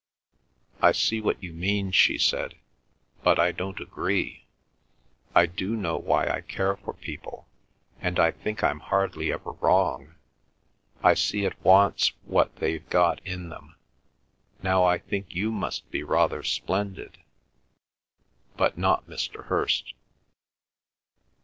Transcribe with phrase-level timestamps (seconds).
[0.81, 2.55] "I see what you mean," she said,
[3.21, 4.47] "but I don't agree.
[5.35, 7.47] I do know why I care for people,
[7.99, 10.15] and I think I'm hardly ever wrong.
[11.03, 13.75] I see at once what they've got in them.
[14.63, 17.19] Now I think you must be rather splendid;
[18.57, 19.45] but not Mr.
[19.45, 19.93] Hirst."